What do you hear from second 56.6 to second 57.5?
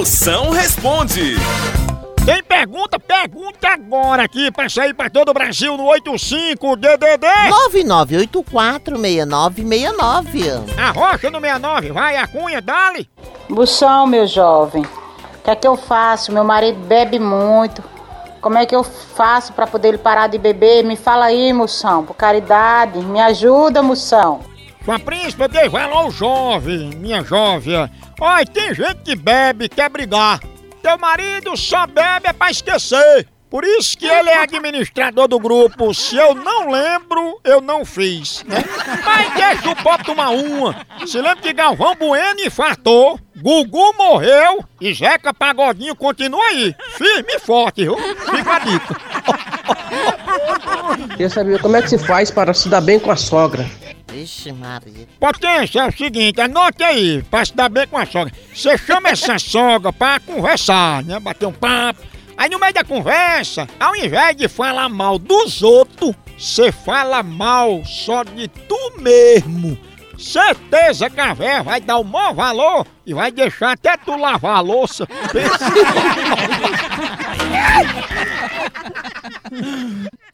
aí, pra